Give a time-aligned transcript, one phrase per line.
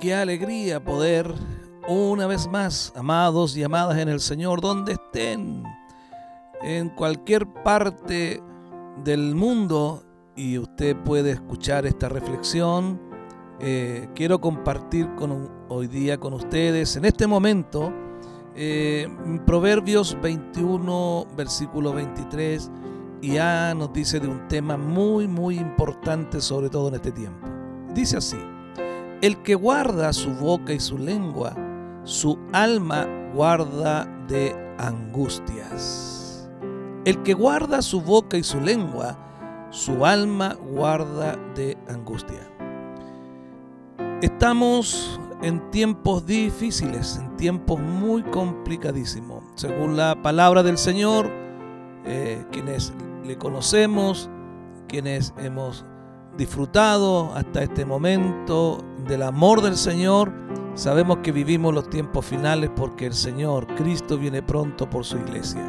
[0.00, 1.34] Qué alegría poder
[1.88, 5.64] una vez más, amados y amadas en el Señor, donde estén,
[6.62, 8.40] en cualquier parte
[9.02, 10.04] del mundo,
[10.36, 13.00] y usted puede escuchar esta reflexión.
[13.58, 17.92] Eh, quiero compartir con, hoy día con ustedes, en este momento,
[18.54, 19.08] eh,
[19.46, 22.70] Proverbios 21, versículo 23,
[23.20, 27.48] y ya nos dice de un tema muy, muy importante, sobre todo en este tiempo.
[27.92, 28.38] Dice así.
[29.20, 31.52] El que guarda su boca y su lengua,
[32.04, 36.48] su alma guarda de angustias.
[37.04, 39.18] El que guarda su boca y su lengua,
[39.70, 42.48] su alma guarda de angustia.
[44.22, 49.42] Estamos en tiempos difíciles, en tiempos muy complicadísimos.
[49.56, 51.28] Según la palabra del Señor,
[52.04, 52.92] eh, quienes
[53.24, 54.30] le conocemos,
[54.86, 55.84] quienes hemos
[56.38, 60.32] disfrutado hasta este momento del amor del Señor,
[60.74, 65.62] sabemos que vivimos los tiempos finales porque el Señor, Cristo, viene pronto por su iglesia.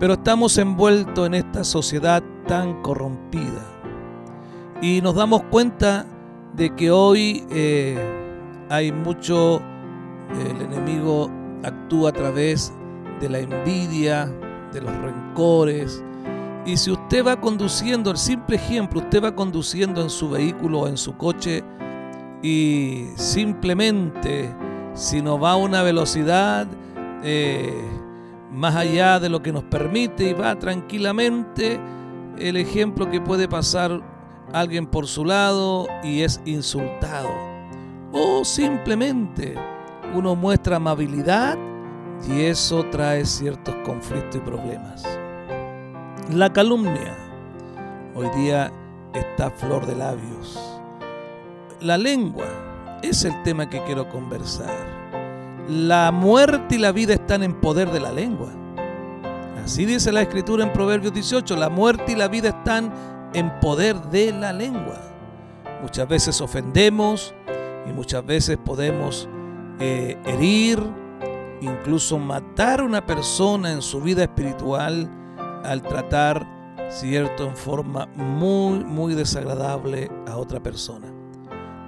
[0.00, 3.62] Pero estamos envueltos en esta sociedad tan corrompida
[4.80, 6.06] y nos damos cuenta
[6.54, 7.98] de que hoy eh,
[8.70, 9.60] hay mucho,
[10.40, 11.30] el enemigo
[11.62, 12.72] actúa a través
[13.20, 14.24] de la envidia,
[14.72, 16.02] de los rencores,
[16.66, 20.88] y si usted va conduciendo, el simple ejemplo, usted va conduciendo en su vehículo o
[20.88, 21.64] en su coche
[22.42, 24.54] y simplemente
[24.94, 26.66] si no va a una velocidad
[27.22, 27.72] eh,
[28.52, 31.80] más allá de lo que nos permite y va tranquilamente,
[32.38, 34.00] el ejemplo que puede pasar
[34.52, 37.30] alguien por su lado y es insultado.
[38.12, 39.54] O simplemente
[40.14, 41.56] uno muestra amabilidad
[42.28, 45.19] y eso trae ciertos conflictos y problemas.
[46.32, 47.16] La calumnia
[48.14, 48.70] hoy día
[49.12, 50.80] está flor de labios.
[51.80, 52.44] La lengua
[53.02, 54.70] es el tema que quiero conversar.
[55.68, 58.48] La muerte y la vida están en poder de la lengua.
[59.64, 62.92] Así dice la escritura en Proverbios 18, la muerte y la vida están
[63.34, 65.00] en poder de la lengua.
[65.82, 67.34] Muchas veces ofendemos
[67.88, 69.28] y muchas veces podemos
[69.80, 70.80] eh, herir,
[71.60, 75.10] incluso matar a una persona en su vida espiritual
[75.64, 76.46] al tratar,
[76.88, 81.06] cierto, en forma muy, muy desagradable a otra persona.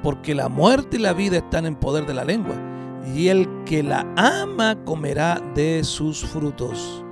[0.03, 2.57] Porque la muerte y la vida están en poder de la lengua,
[3.15, 7.05] y el que la ama comerá de sus frutos.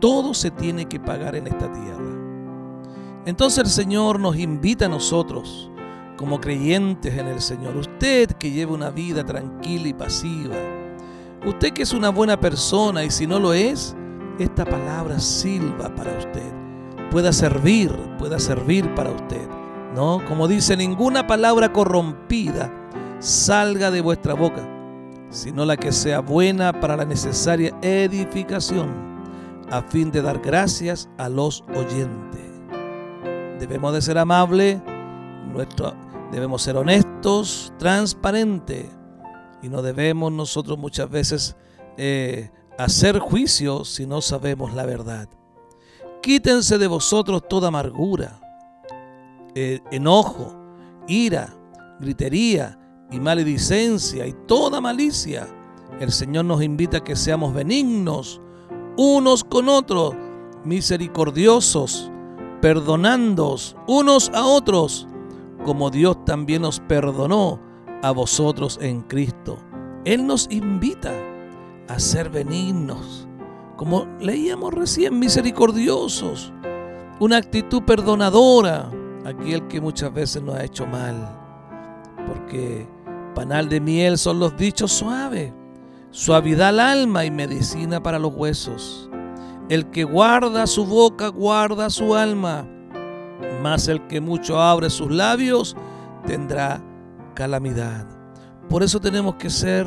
[0.00, 1.98] Todo se tiene que pagar en esta tierra.
[3.26, 5.70] Entonces el Señor nos invita a nosotros,
[6.16, 10.56] como creyentes en el Señor, usted que lleva una vida tranquila y pasiva,
[11.46, 13.94] usted que es una buena persona y si no lo es,
[14.38, 16.52] esta palabra silba para usted,
[17.10, 19.46] pueda servir, pueda servir para usted.
[19.94, 20.22] ¿No?
[20.28, 22.70] Como dice, ninguna palabra corrompida
[23.18, 24.62] salga de vuestra boca,
[25.30, 28.88] sino la que sea buena para la necesaria edificación,
[29.70, 32.42] a fin de dar gracias a los oyentes.
[33.58, 34.80] Debemos de ser amables,
[35.52, 35.94] nuestro,
[36.30, 38.86] debemos ser honestos, transparentes,
[39.62, 41.56] y no debemos nosotros muchas veces
[41.96, 45.28] eh, hacer juicio si no sabemos la verdad.
[46.22, 48.40] Quítense de vosotros toda amargura,
[49.54, 50.54] eh, enojo,
[51.08, 51.54] ira,
[52.00, 52.78] gritería
[53.10, 55.48] y maledicencia y toda malicia.
[56.00, 58.40] El Señor nos invita a que seamos benignos
[58.96, 60.14] unos con otros,
[60.64, 62.10] misericordiosos,
[62.60, 65.08] perdonándoos unos a otros,
[65.64, 67.60] como Dios también nos perdonó
[68.02, 69.58] a vosotros en Cristo.
[70.04, 71.12] Él nos invita
[71.88, 73.26] a ser benignos,
[73.76, 76.52] como leíamos recién, misericordiosos,
[77.18, 78.90] una actitud perdonadora,
[79.24, 81.16] aquel que muchas veces nos ha hecho mal,
[82.26, 82.86] porque
[83.34, 85.52] panal de miel son los dichos suaves,
[86.10, 89.08] suavidad al alma y medicina para los huesos.
[89.68, 92.66] El que guarda su boca guarda su alma,
[93.62, 95.76] mas el que mucho abre sus labios
[96.26, 96.82] tendrá
[97.34, 98.06] calamidad.
[98.68, 99.86] Por eso tenemos que ser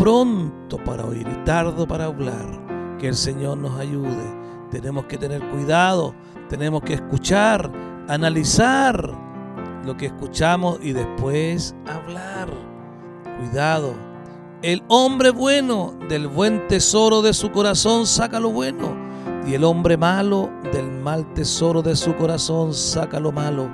[0.00, 2.96] pronto para oír y tardo para hablar.
[2.98, 4.40] Que el Señor nos ayude.
[4.70, 6.14] Tenemos que tener cuidado,
[6.48, 7.70] tenemos que escuchar,
[8.08, 9.14] analizar
[9.84, 12.48] lo que escuchamos y después hablar.
[13.40, 13.92] Cuidado.
[14.62, 18.96] El hombre bueno del buen tesoro de su corazón saca lo bueno.
[19.46, 23.68] Y el hombre malo del mal tesoro de su corazón saca lo malo.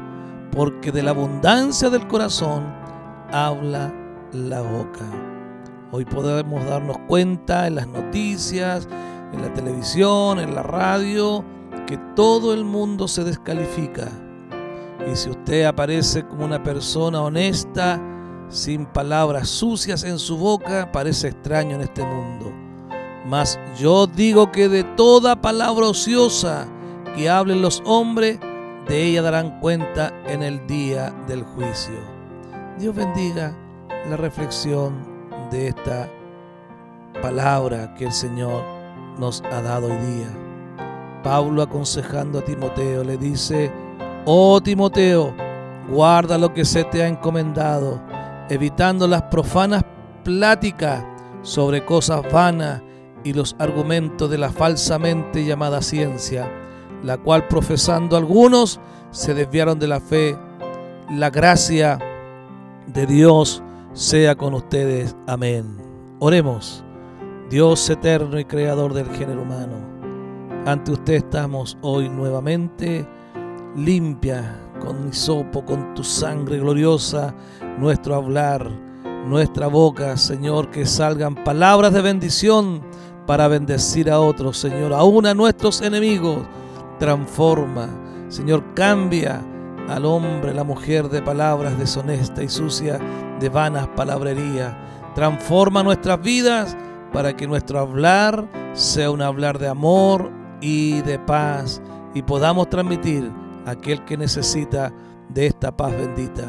[0.50, 2.64] Porque de la abundancia del corazón
[3.30, 3.94] habla
[4.32, 5.35] la boca.
[5.96, 8.86] Hoy podemos darnos cuenta en las noticias,
[9.32, 11.42] en la televisión, en la radio,
[11.86, 14.06] que todo el mundo se descalifica.
[15.10, 17.98] Y si usted aparece como una persona honesta,
[18.50, 22.52] sin palabras sucias en su boca, parece extraño en este mundo.
[23.24, 26.68] Mas yo digo que de toda palabra ociosa
[27.14, 28.38] que hablen los hombres,
[28.86, 31.96] de ella darán cuenta en el día del juicio.
[32.78, 33.56] Dios bendiga
[34.10, 35.15] la reflexión
[35.50, 36.08] de esta
[37.22, 38.62] palabra que el Señor
[39.18, 40.28] nos ha dado hoy día.
[41.22, 43.72] Pablo aconsejando a Timoteo le dice,
[44.24, 45.34] oh Timoteo,
[45.88, 48.00] guarda lo que se te ha encomendado
[48.48, 49.84] evitando las profanas
[50.24, 51.04] pláticas
[51.42, 52.82] sobre cosas vanas
[53.24, 56.50] y los argumentos de la falsamente llamada ciencia,
[57.02, 60.38] la cual profesando algunos se desviaron de la fe.
[61.10, 61.98] La gracia
[62.86, 63.62] de Dios
[63.96, 65.16] sea con ustedes.
[65.26, 65.78] Amén.
[66.20, 66.84] Oremos.
[67.48, 69.76] Dios eterno y creador del género humano,
[70.66, 73.06] ante usted estamos hoy nuevamente
[73.76, 77.34] limpia con hisopo, con tu sangre gloriosa,
[77.78, 78.68] nuestro hablar,
[79.26, 82.82] nuestra boca, Señor, que salgan palabras de bendición
[83.26, 86.40] para bendecir a otros, Señor, aún a nuestros enemigos.
[86.98, 87.88] Transforma,
[88.28, 89.40] Señor, cambia
[89.88, 92.98] al hombre, la mujer de palabras deshonesta y sucia,
[93.38, 94.76] de vanas palabrería.
[95.14, 96.76] Transforma nuestras vidas
[97.12, 100.30] para que nuestro hablar sea un hablar de amor
[100.60, 101.80] y de paz
[102.14, 103.30] y podamos transmitir
[103.64, 104.92] a aquel que necesita
[105.28, 106.44] de esta paz bendita.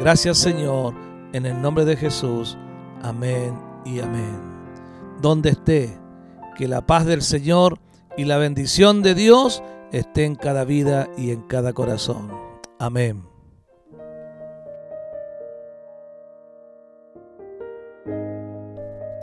[0.00, 0.94] Gracias Señor,
[1.32, 2.56] en el nombre de Jesús.
[3.02, 4.40] Amén y amén.
[5.20, 5.98] Donde esté,
[6.56, 7.78] que la paz del Señor
[8.16, 9.62] y la bendición de Dios
[9.92, 12.45] esté en cada vida y en cada corazón.
[12.78, 13.24] Amén.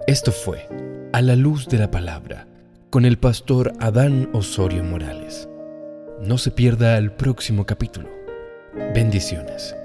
[0.07, 0.67] Esto fue
[1.13, 2.47] A la luz de la palabra
[2.89, 5.47] con el pastor Adán Osorio Morales.
[6.21, 8.09] No se pierda el próximo capítulo.
[8.93, 9.75] Bendiciones.